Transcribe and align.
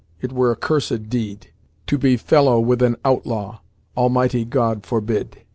it 0.19 0.33
were 0.33 0.49
a 0.49 0.55
cursed 0.55 1.09
dede: 1.09 1.51
To 1.85 1.95
be 1.95 2.17
felàwe 2.17 2.65
with 2.65 2.81
an 2.81 2.95
outlàwe! 3.05 3.59
Almighty 3.95 4.45
God 4.45 4.81
forbede! 4.83 5.43